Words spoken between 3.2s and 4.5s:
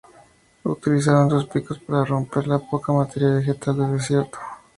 vegetal del desierto.